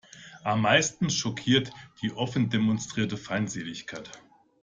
Am 0.43 0.63
meisten 0.63 1.11
schockiert 1.11 1.71
die 2.01 2.11
offen 2.13 2.49
demonstrierte 2.49 3.17
Feindseligkeit. 3.17 4.09